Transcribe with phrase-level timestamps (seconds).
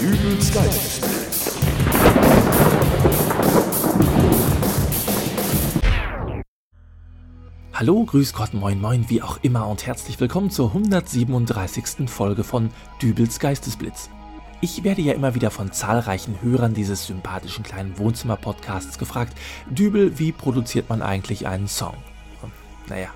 [0.00, 1.58] Dübels Geistesblitz.
[7.74, 12.08] Hallo, Grüß Gott, Moin Moin, wie auch immer und herzlich willkommen zur 137.
[12.08, 12.70] Folge von
[13.02, 14.08] Dübels Geistesblitz.
[14.62, 19.36] Ich werde ja immer wieder von zahlreichen Hörern dieses sympathischen kleinen Wohnzimmer-Podcasts gefragt,
[19.68, 21.96] Dübel, wie produziert man eigentlich einen Song?
[22.88, 23.10] Naja,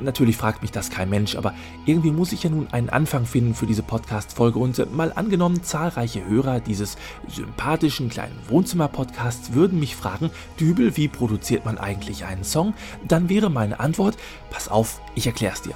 [0.00, 1.54] Natürlich fragt mich das kein Mensch, aber
[1.86, 5.62] irgendwie muss ich ja nun einen Anfang finden für diese Podcast-Folge und äh, mal angenommen,
[5.62, 6.96] zahlreiche Hörer dieses
[7.28, 12.74] sympathischen kleinen Wohnzimmer-Podcasts würden mich fragen, Dübel, wie produziert man eigentlich einen Song?
[13.06, 14.16] Dann wäre meine Antwort,
[14.50, 15.74] pass auf, ich erklär's dir.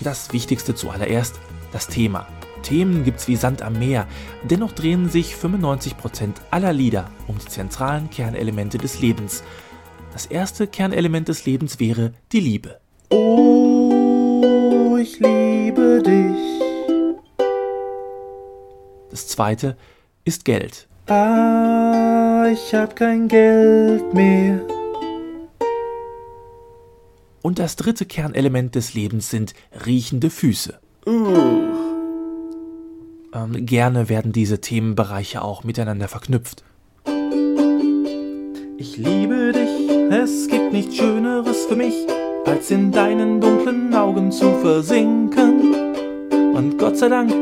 [0.00, 1.40] Das Wichtigste zuallererst,
[1.72, 2.26] das Thema.
[2.62, 4.06] Themen gibt's wie Sand am Meer,
[4.42, 9.42] dennoch drehen sich 95% aller Lieder um die zentralen Kernelemente des Lebens.
[10.12, 12.80] Das erste Kernelement des Lebens wäre die Liebe.
[13.10, 16.60] Oh, ich liebe dich.
[19.10, 19.76] Das zweite
[20.24, 20.88] ist Geld.
[21.06, 24.60] Ah, ich hab kein Geld mehr.
[27.42, 29.54] Und das dritte Kernelement des Lebens sind
[29.86, 30.80] riechende Füße.
[31.06, 31.76] Ähm,
[33.66, 36.64] gerne werden diese Themenbereiche auch miteinander verknüpft.
[38.78, 41.94] Ich liebe dich, es gibt nichts Schöneres für mich
[42.46, 45.74] als in deinen dunklen Augen zu versinken.
[46.54, 47.32] Und Gott sei Dank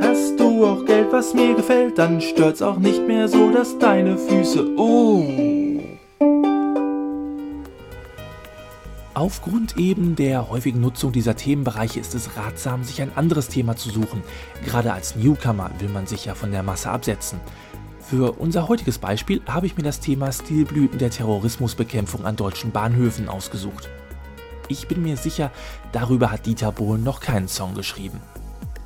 [0.00, 4.16] hast du auch Geld, was mir gefällt, dann stört's auch nicht mehr so, dass deine
[4.16, 5.24] Füße, oh.
[9.14, 13.90] Aufgrund eben der häufigen Nutzung dieser Themenbereiche ist es ratsam, sich ein anderes Thema zu
[13.90, 14.22] suchen.
[14.64, 17.38] Gerade als Newcomer will man sich ja von der Masse absetzen.
[18.00, 23.28] Für unser heutiges Beispiel habe ich mir das Thema Stilblüten der Terrorismusbekämpfung an deutschen Bahnhöfen
[23.28, 23.90] ausgesucht.
[24.72, 25.50] Ich bin mir sicher,
[25.92, 28.20] darüber hat Dieter Bohlen noch keinen Song geschrieben.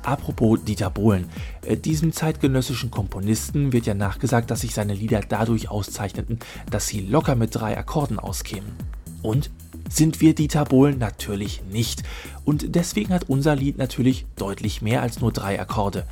[0.03, 1.29] Apropos Dieter Bohlen,
[1.65, 6.99] äh, diesem zeitgenössischen Komponisten wird ja nachgesagt, dass sich seine Lieder dadurch auszeichneten, dass sie
[6.99, 8.73] locker mit drei Akkorden auskämen.
[9.21, 9.49] Und
[9.89, 12.03] sind wir Dieter Bohlen natürlich nicht.
[12.43, 16.05] Und deswegen hat unser Lied natürlich deutlich mehr als nur drei Akkorde.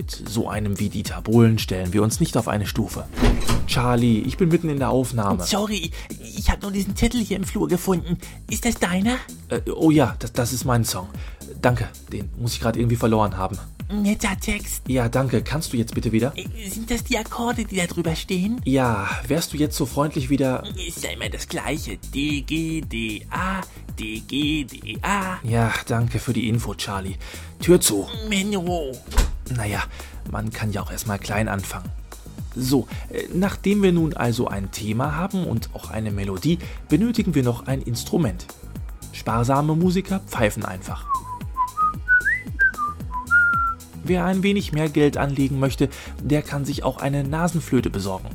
[0.00, 3.04] Mit so einem wie Dieter Bohlen stellen wir uns nicht auf eine Stufe.
[3.66, 5.44] Charlie, ich bin mitten in der Aufnahme.
[5.44, 5.90] Sorry,
[6.38, 8.16] ich habe nur diesen Zettel hier im Flur gefunden.
[8.48, 9.16] Ist das deiner?
[9.50, 11.06] Äh, oh ja, das, das ist mein Song.
[11.60, 13.58] Danke, den muss ich gerade irgendwie verloren haben.
[13.92, 14.84] Netter Text.
[14.88, 15.42] Ja, danke.
[15.42, 16.32] Kannst du jetzt bitte wieder?
[16.34, 18.58] Äh, Sind das die Akkorde, die da drüber stehen?
[18.64, 20.64] Ja, wärst du jetzt so freundlich wieder.
[20.88, 21.98] Ist ja immer das gleiche.
[22.14, 23.60] D, G, D, A,
[23.98, 25.36] D, G, D, A.
[25.42, 27.16] Ja, danke für die Info, Charlie.
[27.60, 28.08] Tür zu.
[28.30, 28.92] Menno.
[29.50, 29.82] Naja,
[30.30, 31.90] man kann ja auch erstmal klein anfangen.
[32.54, 37.42] So, äh, nachdem wir nun also ein Thema haben und auch eine Melodie, benötigen wir
[37.42, 38.46] noch ein Instrument.
[39.12, 41.04] Sparsame Musiker pfeifen einfach.
[44.02, 45.88] Wer ein wenig mehr Geld anlegen möchte,
[46.22, 48.28] der kann sich auch eine Nasenflöte besorgen.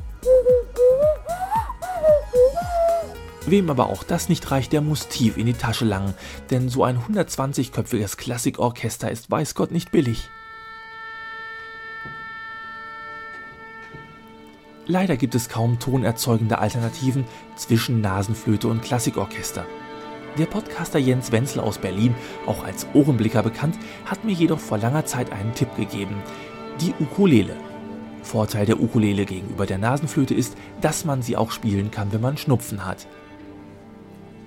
[3.47, 6.13] Wem aber auch das nicht reicht, der muss tief in die Tasche langen,
[6.49, 10.29] denn so ein 120-köpfiges Klassikorchester ist weiß Gott nicht billig.
[14.87, 17.25] Leider gibt es kaum tonerzeugende Alternativen
[17.55, 19.65] zwischen Nasenflöte und Klassikorchester.
[20.37, 22.13] Der Podcaster Jens Wenzel aus Berlin,
[22.45, 26.15] auch als Ohrenblicker bekannt, hat mir jedoch vor langer Zeit einen Tipp gegeben.
[26.81, 27.55] Die Ukulele.
[28.21, 32.37] Vorteil der Ukulele gegenüber der Nasenflöte ist, dass man sie auch spielen kann, wenn man
[32.37, 33.07] Schnupfen hat.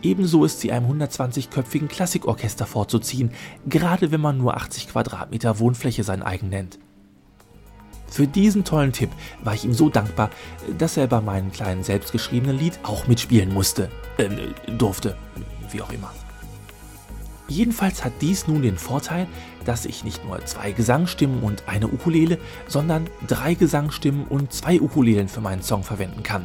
[0.03, 3.33] Ebenso ist sie einem 120-köpfigen Klassikorchester vorzuziehen,
[3.69, 6.79] gerade wenn man nur 80 Quadratmeter Wohnfläche sein eigen nennt.
[8.11, 9.11] Für diesen tollen Tipp
[9.45, 10.31] war ich ihm so dankbar,
[10.79, 14.29] dass er bei meinem kleinen selbstgeschriebenen Lied auch mitspielen musste, äh,
[14.73, 15.17] durfte,
[15.71, 16.13] wie auch immer.
[17.49, 19.27] Jedenfalls hat dies nun den Vorteil,
[19.65, 25.29] dass ich nicht nur zwei Gesangsstimmen und eine Ukulele, sondern drei Gesangsstimmen und zwei Ukulelen
[25.29, 26.45] für meinen Song verwenden kann.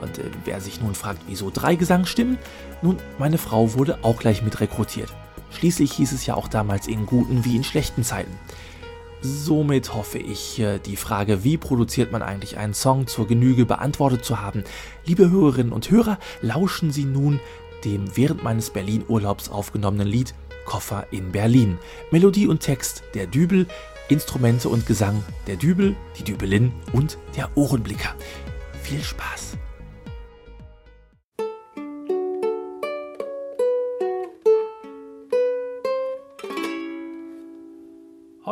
[0.00, 2.38] Und äh, wer sich nun fragt, wieso drei Gesangsstimmen?
[2.82, 5.12] Nun, meine Frau wurde auch gleich mit rekrutiert.
[5.50, 8.32] Schließlich hieß es ja auch damals in guten wie in schlechten Zeiten.
[9.22, 14.24] Somit hoffe ich, äh, die Frage, wie produziert man eigentlich einen Song zur Genüge beantwortet
[14.24, 14.64] zu haben.
[15.04, 17.38] Liebe Hörerinnen und Hörer, lauschen Sie nun
[17.84, 20.34] dem während meines Berlin-Urlaubs aufgenommenen Lied
[20.64, 21.78] Koffer in Berlin.
[22.10, 23.66] Melodie und Text der Dübel,
[24.08, 28.14] Instrumente und Gesang der Dübel, die Dübelin und der Ohrenblicker.
[28.82, 29.59] Viel Spaß!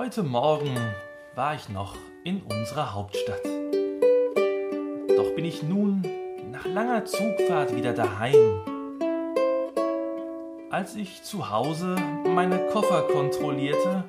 [0.09, 0.75] Heute Morgen
[1.35, 1.95] war ich noch
[2.25, 3.45] in unserer Hauptstadt.
[5.15, 6.03] Doch bin ich nun
[6.51, 8.63] nach langer Zugfahrt wieder daheim.
[10.71, 11.95] Als ich zu Hause
[12.25, 14.05] meine Koffer kontrollierte,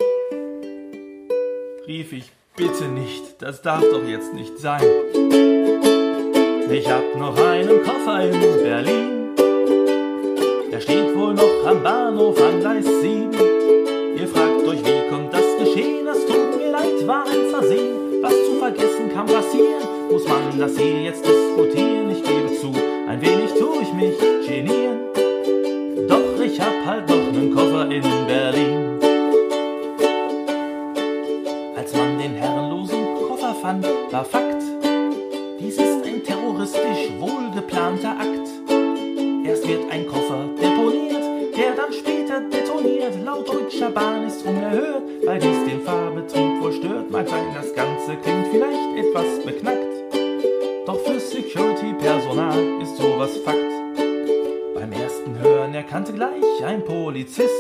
[1.86, 4.82] rief ich Bitte nicht, das darf doch jetzt nicht sein.
[6.72, 9.36] Ich hab noch einen Koffer in Berlin.
[10.72, 13.39] Der steht wohl noch am Bahnhof an Gleis 7.
[20.10, 22.10] muss man das hier jetzt diskutieren.
[22.12, 22.72] Ich gebe zu,
[23.08, 24.18] ein wenig tu ich mich
[24.48, 25.00] genieren.
[26.08, 28.39] Doch ich hab halt noch nen Koffer in Berlin.
[56.90, 57.54] Polizist,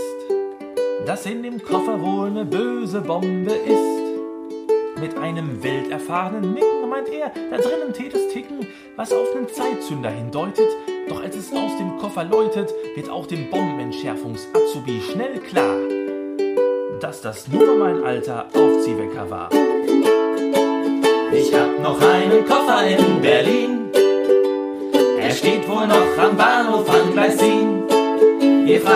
[1.05, 4.99] dass in dem Koffer wohl ne böse Bombe ist.
[4.99, 8.65] Mit einem welterfahrenen Nicken meint er, da drinnen tät es ticken,
[8.95, 10.67] was auf nen Zeitzünder hindeutet.
[11.07, 15.77] Doch als es aus dem Koffer läutet, wird auch dem Bombenentschärfungs-Azubi schnell klar,
[16.99, 19.49] dass das nur mein alter Aufziehwecker war.
[21.31, 23.91] Ich hab noch einen Koffer in Berlin.
[25.21, 27.38] Er steht wohl noch am Bahnhof an Gleis 7.
[27.38, 27.38] Ihr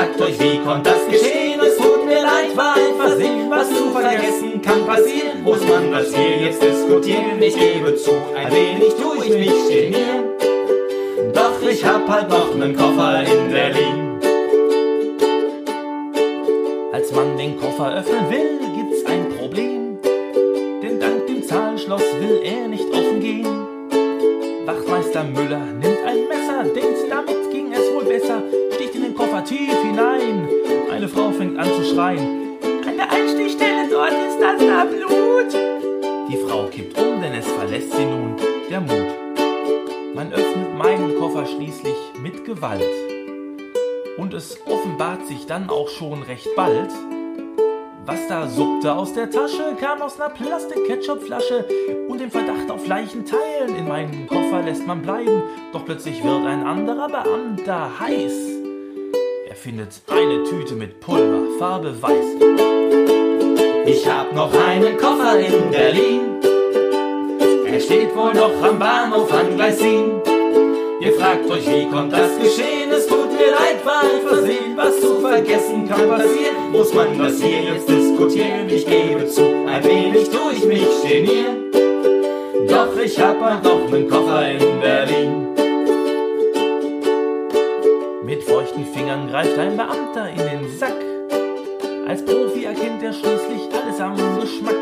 [0.04, 1.60] fragt euch, wie konnte das geschehen?
[1.62, 3.50] Es tut mir leid, war ein Versehen.
[3.50, 7.42] Was zu vergessen kann passieren, muss man das hier jetzt diskutieren.
[7.42, 10.26] Ich gebe zu, ein wenig tu ich mich genieren.
[11.34, 14.20] Doch ich hab halt noch nen Koffer in Berlin.
[16.92, 19.98] Als man den Koffer öffnen will, gibt's ein Problem.
[20.82, 23.48] Denn dank dem Zahlenschloss will er nicht offen gehen.
[24.66, 25.73] Wachtmeister Müller
[29.44, 30.48] tief hinein.
[30.92, 32.58] Eine Frau fängt an zu schreien.
[32.88, 35.54] An der Einstichstelle dort ist das da Blut.
[36.30, 38.36] Die Frau kippt um, denn es verlässt sie nun
[38.70, 40.16] der Mut.
[40.16, 42.84] Man öffnet meinen Koffer schließlich mit Gewalt.
[44.18, 46.92] Und es offenbart sich dann auch schon recht bald,
[48.06, 51.66] was da suppte aus der Tasche, kam aus ner Plastik-Ketchup-Flasche
[52.10, 55.42] und dem Verdacht auf Leichenteilen in meinen Koffer lässt man bleiben.
[55.72, 58.63] Doch plötzlich wird ein anderer Beamter heiß.
[59.54, 62.26] Er findet eine Tüte mit Pulver, Farbe weiß.
[63.86, 66.22] Ich hab noch einen Koffer in Berlin.
[67.68, 70.22] Er steht wohl noch am Bahnhof an Gleis 7.
[71.02, 72.92] Ihr fragt euch, wie konnte das geschehen?
[72.92, 74.76] Es tut mir leid, war ein Versehen.
[74.76, 78.68] Was zu vergessen kann passieren, muss man das hier jetzt diskutieren.
[78.68, 81.72] Ich gebe zu, ein wenig tu ich mich genieren.
[82.68, 84.73] Doch ich hab halt noch nen Koffer in
[88.74, 90.96] Feuchten Fingern greift ein Beamter in den Sack.
[92.08, 94.76] Als Profi erkennt er schließlich alles am Geschmack.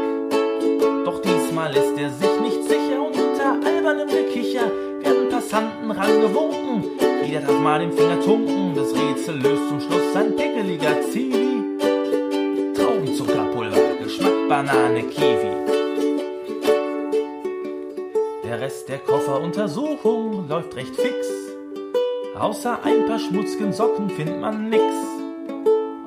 [1.04, 4.72] Doch diesmal ist er sich nicht sicher und unter albernem Gekicher
[5.02, 6.86] werden Passanten rangewunken.
[7.26, 8.74] Jeder darf mal den Finger tunken.
[8.76, 11.62] Das Rätsel löst zum Schluss ein pickeliger Zivi.
[12.74, 15.52] Traubenzuckerpulver, Geschmack Banane, Kiwi.
[18.46, 21.51] Der Rest der Kofferuntersuchung läuft recht fix.
[22.38, 24.84] Außer ein paar schmutzigen Socken findet man nix.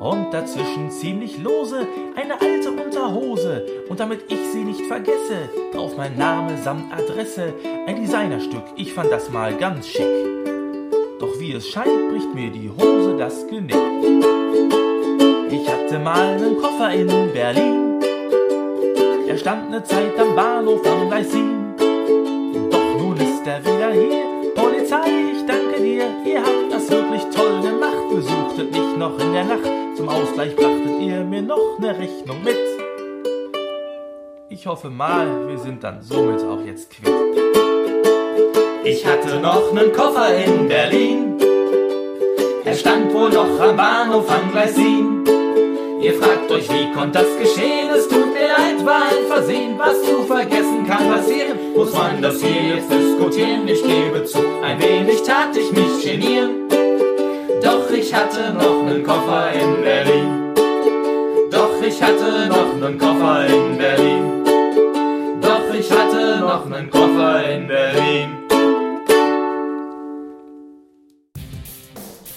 [0.01, 1.87] Und dazwischen ziemlich lose
[2.17, 3.65] eine alte Unterhose.
[3.89, 7.55] Und damit ich sie nicht vergesse, drauf mein Name samt Adresse.
[7.87, 10.07] Ein Designerstück, ich fand das mal ganz schick.
[11.21, 13.77] Doch wie es scheint, bricht mir die Hose das Genick.
[15.51, 18.01] Ich hatte mal nen Koffer in Berlin.
[19.27, 21.75] Er stand ne Zeit am Bahnhof am Gleis 7.
[22.71, 24.53] Doch nun ist er wieder hier.
[24.55, 28.09] Polizei, ich danke dir, ihr habt das wirklich toll gemacht.
[28.11, 29.97] Besuchtet mich noch in der Nacht.
[29.97, 32.57] Zum Ausgleich brachtet ihr mir noch ne Rechnung mit.
[34.49, 37.13] Ich hoffe mal, wir sind dann somit auch jetzt quitt.
[38.85, 41.39] Ich hatte noch nen Koffer in Berlin.
[42.65, 45.25] Er stand wohl noch am Bahnhof am Gleis 7.
[46.01, 47.89] Ihr fragt euch, wie konnte das geschehen?
[47.95, 49.79] Es tut mir leid, war ein Versehen.
[49.79, 53.67] Was zu vergessen kann passieren, muss man das hier jetzt diskutieren.
[53.67, 56.69] Ich gebe zu, ein wenig tat ich mich genieren.
[57.63, 60.55] Doch ich hatte noch nen Koffer in Berlin.
[61.51, 64.45] Doch ich hatte noch nen Koffer in Berlin.
[65.41, 68.29] Doch ich hatte noch nen Koffer in Berlin.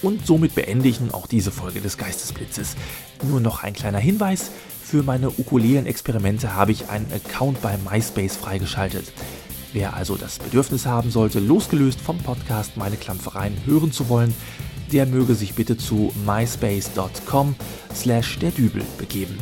[0.00, 2.76] Und somit beende ich nun auch diese Folge des Geistesblitzes.
[3.22, 4.50] Nur noch ein kleiner Hinweis.
[4.88, 9.12] Für meine Ukulelen-Experimente habe ich einen Account bei MySpace freigeschaltet.
[9.74, 14.34] Wer also das Bedürfnis haben sollte, losgelöst vom Podcast meine Klampfereien hören zu wollen,
[14.90, 17.54] der möge sich bitte zu myspace.com
[17.94, 19.38] slash der Dübel begeben.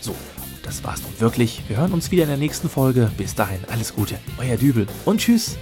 [0.00, 0.14] So,
[0.62, 1.62] das war's nun wirklich.
[1.68, 3.10] Wir hören uns wieder in der nächsten Folge.
[3.18, 4.16] Bis dahin, alles Gute.
[4.38, 5.58] Euer Dübel und tschüss.